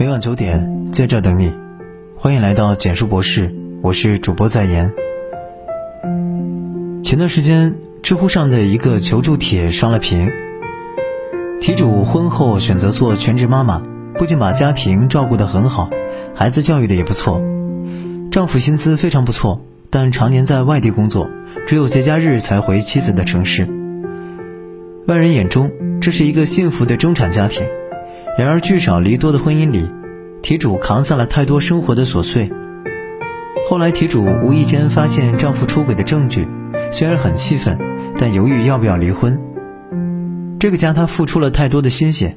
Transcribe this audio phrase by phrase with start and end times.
[0.00, 1.52] 每晚九点，在这等你。
[2.16, 3.52] 欢迎来到简述博士，
[3.82, 4.94] 我是主播在言。
[7.02, 10.30] 前段时间，知乎上的一个求助帖刷了屏。
[11.60, 13.82] 题主婚后选择做全职妈妈，
[14.14, 15.90] 不仅把家庭照顾得很好，
[16.32, 17.42] 孩子教育的也不错，
[18.30, 19.60] 丈夫薪资非常不错，
[19.90, 21.28] 但常年在外地工作，
[21.66, 23.66] 只有节假日才回妻子的城市。
[25.08, 27.66] 外人眼中，这是一个幸福的中产家庭。
[28.38, 29.90] 然而，聚少离多的婚姻里，
[30.42, 32.52] 题主扛下了太多生活的琐碎。
[33.68, 36.46] 后来，题主无意间发现丈夫出轨的证据，
[36.92, 37.76] 虽然很气愤，
[38.16, 39.40] 但犹豫要不要离婚。
[40.60, 42.36] 这个家她付出了太多的心血，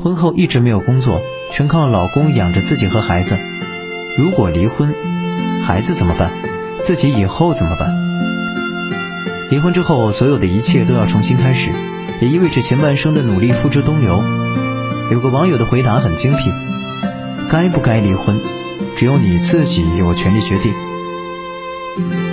[0.00, 3.36] 婚后一直没有工作，全靠老公养着自己和孩子。
[4.16, 4.94] 如果离婚，
[5.64, 6.30] 孩子怎么办？
[6.84, 7.92] 自己以后怎么办？
[9.50, 11.72] 离婚之后，所有的一切都要重新开始，
[12.20, 14.22] 也意味着前半生的努力付之东流。
[15.12, 16.50] 有个网友的回答很精辟：
[17.50, 18.40] 该不该离婚，
[18.96, 20.72] 只有你自己有权利决定。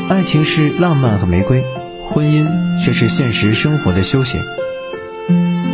[0.07, 1.61] 爱情是浪漫和玫瑰，
[2.07, 2.47] 婚姻
[2.81, 4.41] 却是现实生活的修行。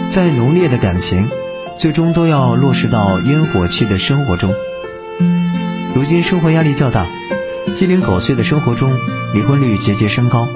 [0.09, 1.29] 再浓烈的感情，
[1.77, 4.51] 最终都要落实到烟火气的生活中。
[5.93, 7.05] 如今生活压力较大，
[7.75, 8.91] 鸡零狗碎的生活中，
[9.35, 10.47] 离婚率节节升高。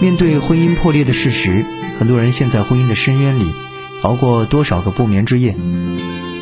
[0.00, 1.64] 面对婚姻破裂的事实，
[2.00, 3.54] 很多人陷在婚姻的深渊里，
[4.02, 5.56] 熬过多少个不眠之夜，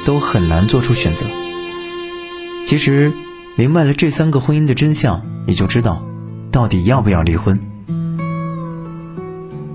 [0.04, 1.26] 都很难做出选择。
[2.66, 3.12] 其实，
[3.56, 6.02] 明白了这三个婚姻的真相，你就知道，
[6.50, 7.60] 到底要不要离婚。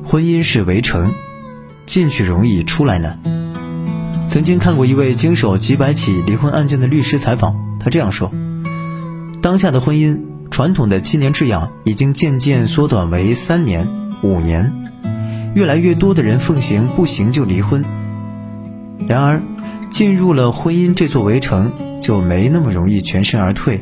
[0.03, 1.13] 婚姻是围城，
[1.85, 3.19] 进去容易出来难。
[4.27, 8.31] 曾经看过一位经手几百起离婚案件的律师采访，他这样说：
[9.41, 10.19] 当下的婚姻。
[10.51, 13.89] 传统的七年之痒已经渐渐缩短为三年、
[14.21, 14.84] 五年，
[15.55, 17.83] 越来越多的人奉行不行就离婚。
[19.07, 19.41] 然而，
[19.89, 23.81] 进入了婚姻这座围城，就没那么容易全身而退。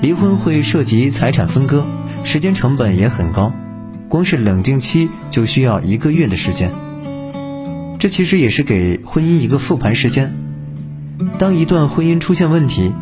[0.00, 1.84] 离婚会涉及财产分割，
[2.22, 3.52] 时间成本也很高，
[4.08, 6.70] 光是冷静期就需要一个月的时间。
[7.98, 10.32] 这其实也是给婚姻一个复盘时间。
[11.38, 12.92] 当一段婚姻出现问题，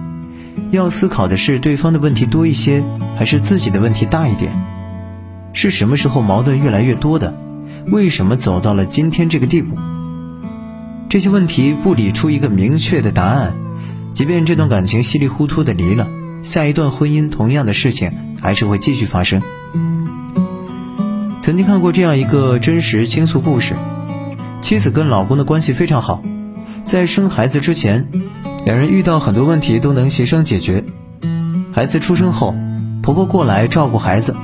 [0.71, 2.83] 要思考的是对方的问题多一些，
[3.19, 4.51] 还是自己的问题大一点？
[5.53, 7.35] 是什么时候矛盾越来越多的？
[7.89, 9.77] 为什么走到了今天这个地步？
[11.09, 13.55] 这些问题不理出一个明确的答案，
[14.13, 16.09] 即便这段感情稀里糊涂的离了，
[16.43, 18.11] 下一段婚姻同样的事情
[18.41, 19.41] 还是会继续发生。
[21.41, 23.77] 曾经看过这样一个真实倾诉故事：
[24.61, 26.25] 妻子跟老公的关系非常好，
[26.83, 28.09] 在生孩子之前。
[28.65, 30.83] 两人遇到很多问题都能协商解决。
[31.73, 32.53] 孩子出生后，
[33.01, 34.35] 婆婆过来照顾孩子，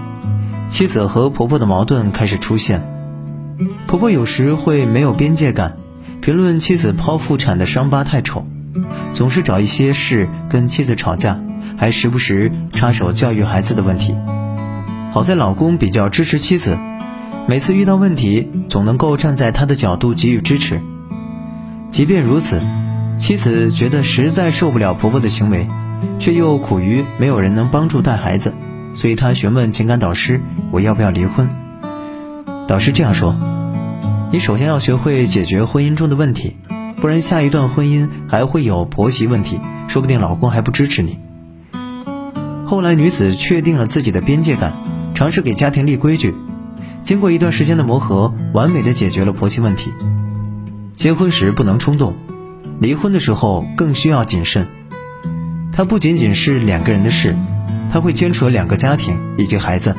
[0.70, 2.91] 妻子和婆婆的矛盾开始出现。
[3.87, 5.77] 婆婆有时会没有边界感，
[6.21, 8.47] 评论妻子剖腹产的伤疤太丑，
[9.12, 11.41] 总是找一些事跟妻子吵架，
[11.77, 14.17] 还时不时插手教育孩子的问题。
[15.12, 16.78] 好在老公比较支持妻子，
[17.47, 20.81] 每次遇到问题总能够站在他的角度给予支持。
[21.91, 22.61] 即便如此。
[23.19, 25.69] 妻子觉得实在受不了婆婆的行为，
[26.19, 28.53] 却又苦于没有人能帮助带孩子，
[28.97, 30.41] 所以她询问情感导师
[30.73, 31.49] ：“我要不要离婚？”
[32.67, 33.37] 导师这样说
[34.32, 36.56] ：“你首先要学会解决婚姻中的问题，
[37.03, 41.19] 不然下一段婚姻还会有婆媳问题，说不定老公还不支持你。”
[42.65, 44.72] 后来女子确定了自己的边界感，
[45.12, 46.34] 尝试给家庭立规矩，
[47.03, 49.93] 经过一段时间的磨合，完美的解决了婆媳问题。
[50.94, 52.14] 结婚时不能冲动。
[52.81, 54.66] 离婚的时候更需要谨慎，
[55.75, 57.37] 它不仅仅是两个人的事，
[57.93, 59.94] 它会牵扯两个家庭以及孩子。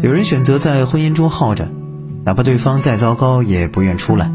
[0.00, 1.70] 有人选择在婚姻中耗着，
[2.28, 4.26] 哪怕对方再糟糕也不愿出来；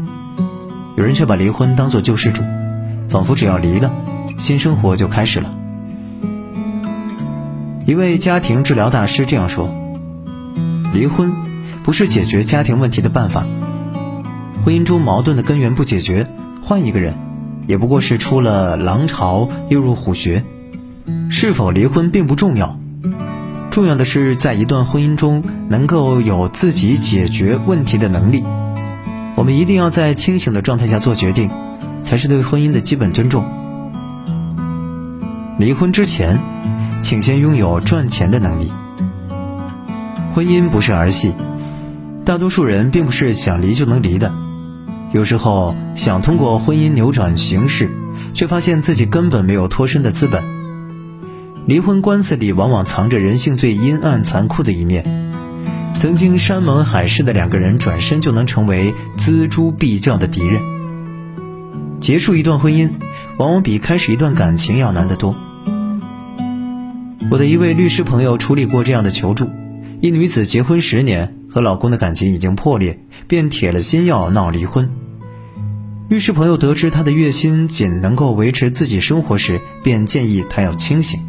[0.96, 2.42] 有人却把离婚当作救世主，
[3.08, 3.92] 仿佛只要离了，
[4.36, 5.54] 新生活就开始了。
[7.86, 9.72] 一位家庭治疗大师这样说
[10.92, 11.32] ：“离婚
[11.84, 13.46] 不是解决家庭问题的办法，
[14.64, 16.26] 婚姻中矛盾的根源不解决。”
[16.66, 17.14] 换一个人，
[17.68, 20.42] 也不过是出了狼巢又入虎穴。
[21.30, 22.76] 是否离婚并不重要，
[23.74, 28.44] 重要的是在一段婚姻中能够有自己解决问题的能力。
[29.34, 31.50] 我们一定要在清醒的状态下做决定，
[32.00, 33.44] 才是对婚姻的基本尊重。
[35.58, 36.38] 离婚之前，
[37.02, 38.70] 请先拥有赚钱的能力。
[40.32, 41.32] 婚姻不是儿戏，
[42.24, 44.32] 大多数人并不是想离就能离的。
[45.10, 47.90] 有时候想通过婚姻扭转形势，
[48.34, 50.53] 却发现自己根本没有脱身的资本。
[51.66, 55.02] 离婚官司里往往藏着人性最阴暗残酷的一面。
[55.96, 60.60] 曾经山盟海誓的两个人，转身就能成为锱铢必较的敌人。
[62.00, 62.90] 结束一段婚姻，
[63.38, 65.34] 往往比开始一段感情要难得多。
[67.30, 69.48] 我的一位律师朋友处理过这样的求助：
[70.02, 74.90] 一女子结婚十年，和老公的感情已经破裂，便铁了心要闹离婚。
[76.10, 81.20] 律师朋友得知她的月薪仅能够维持自己生活时，便建议她要清醒。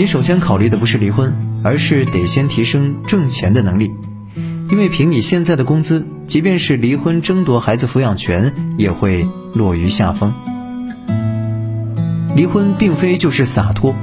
[0.00, 3.94] 你首先考虑的不是离婚，而是得先提升挣钱的能力，
[4.70, 10.32] 因为凭你现在的工资，即便是离婚争夺孩子抚养权，也会落于下风。
[12.34, 13.94] 离婚并非就是洒脱。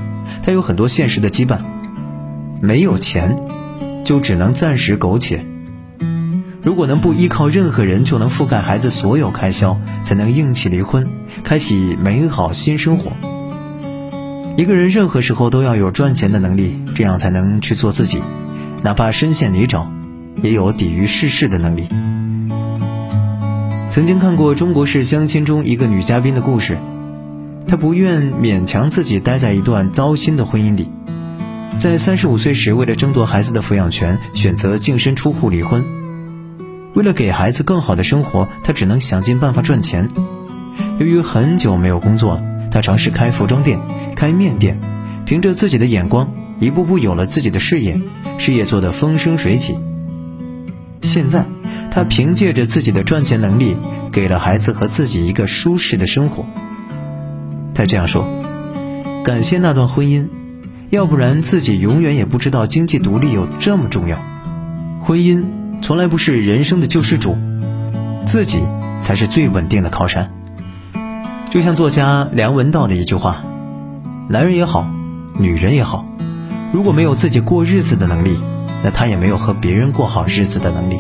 [0.44, 1.62] 它有很多现实的羁绊，
[2.62, 3.36] 没有钱，
[4.06, 5.44] 就只能暂时苟且。
[6.62, 11.08] 如果能不依靠任何人就能覆盖孩子所有开销，才能硬气离婚，
[11.44, 13.12] 开启美好新生活。
[14.58, 18.24] 一个人任何时候都要有赚钱的能力，这样才能去做自己，
[18.82, 19.86] 哪怕身陷泥沼，
[20.42, 21.88] 也有抵御世事的能力。
[23.92, 26.76] 曾经看过《中国式相亲》中一个女嘉宾的故事。
[27.68, 30.90] 她不愿勉强自己待在一段糟心的婚姻里，
[31.78, 35.86] 在三十五岁时，为了争夺孩子的抚养权，选择净身出户离婚。
[36.96, 40.10] 为了给孩子更好的生活，她只能想尽办法赚钱。
[40.98, 43.80] 由于很久没有工作了，她尝试开服装店、
[44.18, 44.80] 开面店，
[45.26, 48.02] 凭着自己的眼光，一步步有了自己的事业，
[48.40, 49.78] 事业做得风生水起。
[51.04, 51.46] 现在，
[51.92, 53.78] 他凭借着自己的赚钱能力，
[54.12, 56.44] 给了孩子和自己一个舒适的生活。
[57.76, 58.28] 他这样说
[59.24, 60.30] ：“感谢那段婚姻，
[60.90, 64.18] 要不然自己永远也不知道经济独立有这么重要。
[65.04, 65.46] 婚姻
[65.84, 67.38] 从来不是人生的救世主，
[68.26, 68.62] 自己
[69.00, 70.34] 才是最稳定的靠山。
[71.52, 73.44] 就像作家梁文道的一句话：
[74.30, 74.90] 男人也好，
[75.40, 76.06] 女人也好，
[76.74, 78.38] 如果没有自己过日子的能力，
[78.84, 81.00] 那他也没有和别人过好日子的能力。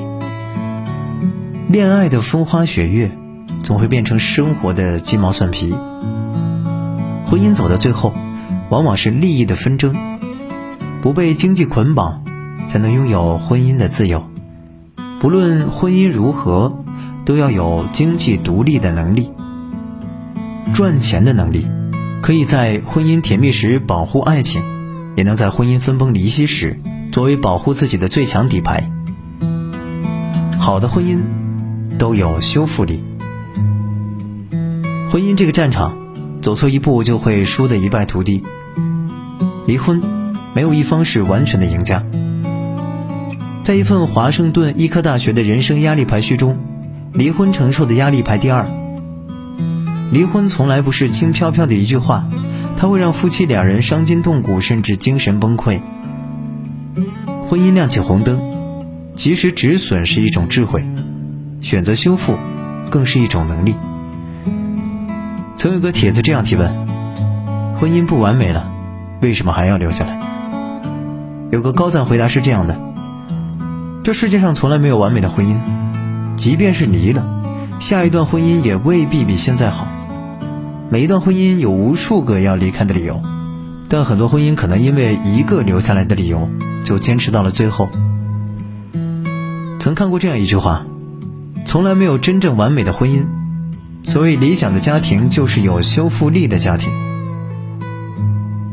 [1.67, 3.11] 恋爱的风花雪月，
[3.63, 5.75] 总会变成生活的鸡毛蒜皮。”
[7.27, 8.13] 婚姻走到最后，
[8.69, 9.93] 往往是利益的纷争。
[11.01, 12.23] 不被经济捆绑，
[12.65, 14.23] 才能拥有婚姻的自由。
[15.19, 16.81] 不论婚姻如何，
[17.25, 19.33] 都要有经济独立的能力。
[20.73, 21.67] 赚钱的能力，
[22.27, 24.61] 可以在婚姻甜蜜时保护爱情，
[25.15, 26.77] 也能在婚姻分崩离析时，
[27.09, 28.91] 作为保护自己的最强底牌。
[30.59, 31.21] 好的婚姻，
[31.97, 33.01] 都有修复力。
[35.09, 35.95] 婚姻这个战场。
[36.41, 38.43] 走错一步就会输得一败涂地。
[39.65, 40.01] 离婚，
[40.53, 42.03] 没有一方是完全的赢家。
[43.63, 46.57] 在一份华盛顿医科大学的人生压力排序中，
[47.13, 48.65] 离婚承受的压力排第二。
[50.11, 52.25] 离婚从来不是轻飘飘的一句话，
[52.77, 55.81] 它会让夫妻两人伤筋动骨，甚至精神崩溃。
[57.47, 58.39] 婚姻亮起红灯，
[59.15, 60.87] 及时止损是一种智慧，
[61.61, 62.37] 选择修复，
[62.89, 63.75] 更是一种能力。
[65.55, 66.73] 曾有个帖子这样提问：
[67.77, 68.71] 婚姻不完美了，
[69.21, 70.17] 为什么还要留下来？
[71.51, 72.79] 有个高赞回答是这样的：
[74.03, 75.57] 这世界上从来没有完美的婚姻，
[76.37, 77.27] 即便是离了，
[77.79, 79.85] 下一段婚姻也未必比现在好。
[80.89, 83.21] 每一段婚姻有无数个要离开的理由，
[83.89, 86.47] 但很多婚姻可能因为一个留下来的理由，
[86.85, 87.89] 就坚持到了最后。
[89.79, 90.85] 曾看过这样一句话：
[91.65, 93.25] 从来没有真正完美的婚姻。
[94.03, 96.89] 所谓理想的家庭，就是有修复力的家庭。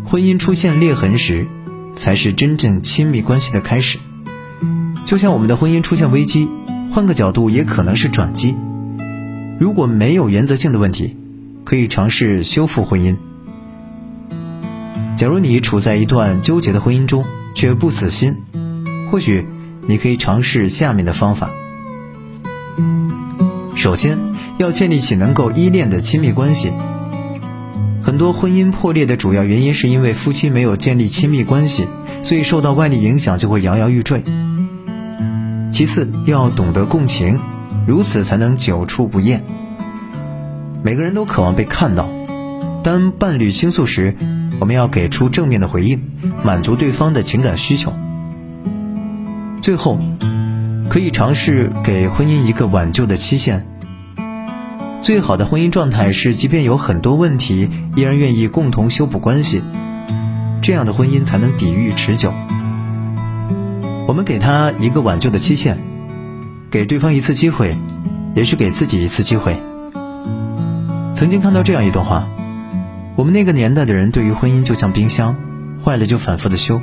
[0.04, 1.48] 婚姻出现裂痕时，
[1.96, 3.98] 才是真正亲密关系的开始。
[5.04, 6.48] 就像我们的婚姻出现危机，
[6.92, 8.54] 换个角度也可能是转机。
[9.58, 11.16] 如果没有原则性的问题，
[11.64, 13.16] 可以尝试修复婚姻。
[15.16, 18.36] 假如你处在一段纠结的婚姻中，却不死心，
[19.10, 19.46] 或许
[19.86, 21.50] 你可以尝试下面的方法。
[23.74, 24.18] 首先。
[24.56, 26.72] 要建立起能够依恋的亲密关系。
[28.02, 31.88] 很多婚姻破裂的主要原因是因为夫妻没有建立亲密关系，
[32.22, 34.22] 所以受到外力影响就会摇摇欲坠。
[35.72, 37.40] 其次，要懂得共情，
[37.84, 39.44] 如此才能久处不厌。
[40.84, 42.10] 每个人都渴望被看到，
[42.82, 44.14] 当伴侣倾诉时，
[44.60, 46.10] 我们要给出正面的回应，
[46.44, 47.90] 满足对方的情感需求。
[49.62, 49.98] 最后，
[50.90, 53.66] 可以尝试给婚姻一个挽救的期限。
[55.00, 59.62] 最好的婚姻状态是，即便有很多问题，依然愿意共同修补关系，
[60.60, 62.30] 这样的婚姻才能抵御持久。
[64.06, 65.78] 我们给他一个挽救的期限，
[66.70, 67.74] 给对方一次机会，
[68.34, 69.58] 也是给自己一次机会。
[71.14, 72.26] 曾经看到这样一段话：
[73.14, 75.36] 我们那个年代的人对于婚姻就像冰箱，
[75.82, 76.80] 坏了就反复的修，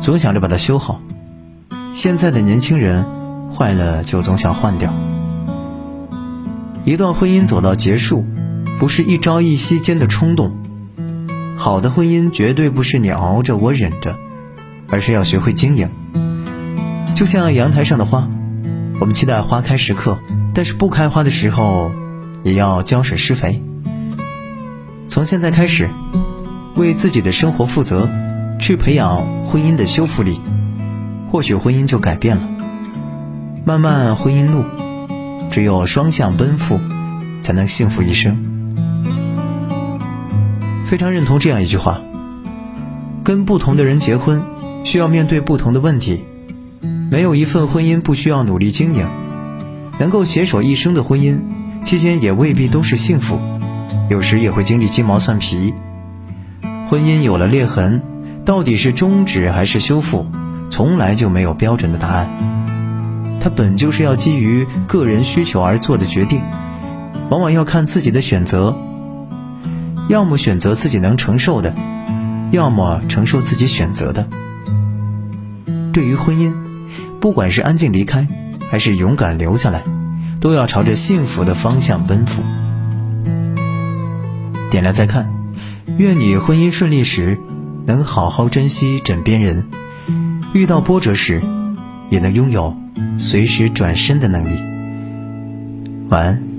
[0.00, 1.00] 总想着把它修好；
[1.94, 3.06] 现在的年轻人，
[3.56, 4.92] 坏了就总想换掉。
[6.84, 8.26] 一段婚姻走到结束，
[8.78, 10.54] 不是一朝一夕间的冲动。
[11.56, 14.14] 好的婚姻绝对不是你熬着我忍着，
[14.90, 15.88] 而是要学会经营。
[17.14, 18.28] 就像阳台上的花，
[19.00, 20.18] 我们期待花开时刻，
[20.52, 21.90] 但是不开花的时候，
[22.44, 23.60] 也要浇水施肥。
[25.08, 25.90] 从现在开始，
[26.76, 28.08] 为自己的生活负责，
[28.60, 30.38] 去培养婚姻的修复力，
[31.32, 32.48] 或许婚姻就改变了。
[33.64, 34.62] 漫漫婚姻路。
[35.50, 36.80] 只有双向奔赴，
[37.40, 38.36] 才能幸福一生。
[40.84, 42.00] 非常认同这样一句话：
[43.22, 44.42] 跟不同的人结婚，
[44.82, 46.24] 需要面对不同的问题。
[47.08, 49.08] 没有一份婚姻不需要努力经营。
[50.00, 51.38] 能够携手一生的婚姻，
[51.84, 53.38] 期间也未必都是幸福，
[54.08, 55.74] 有时也会经历鸡毛蒜皮。
[56.88, 58.00] 婚姻有了裂痕，
[58.46, 60.26] 到底是终止还是修复，
[60.70, 62.28] 从来就没有标准的答案。
[63.40, 66.40] 它本就是要基于个人需求而做的决定，
[67.28, 68.74] 往往要看自己的选择，
[70.08, 71.74] 要么选择自己能承受的，
[72.50, 74.26] 要么承受自己选择的。
[75.92, 76.54] 对于婚姻，
[77.20, 78.26] 不管是安静离开，
[78.70, 79.82] 还是勇敢留下来，
[80.44, 82.42] 都要朝着幸福的方向奔赴。
[84.70, 85.32] 点亮再看，
[85.96, 87.38] 愿你婚姻顺利时，
[87.86, 89.62] 能好好珍惜枕边人；
[90.52, 91.40] 遇到波折时，
[92.10, 92.76] 也能拥有。
[93.16, 94.58] 随时转身的能力。
[96.10, 96.53] 晚安。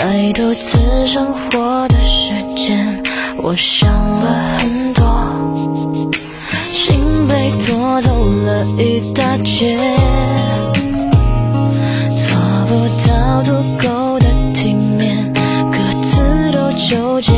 [0.00, 3.02] 在独自生活的时间，
[3.42, 5.04] 我想了很多，
[6.72, 9.76] 心被夺走了一大截。
[13.44, 15.32] 足够的体面，
[15.72, 17.32] 各自都纠结，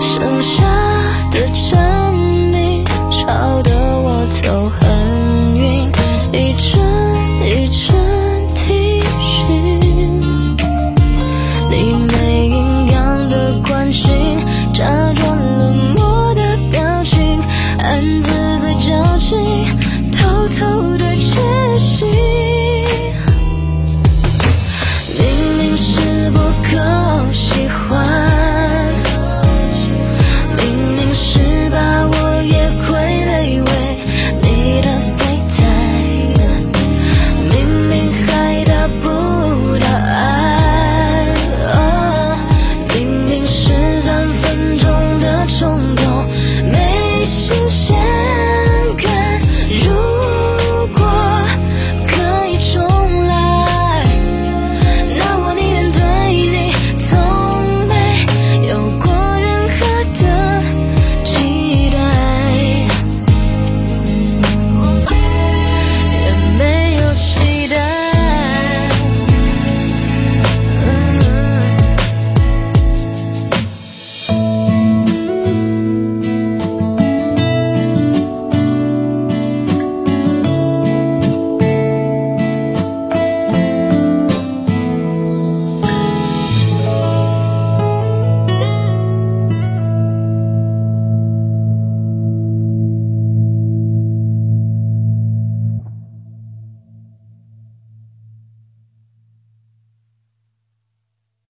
[0.00, 0.64] 剩下
[1.30, 1.85] 的真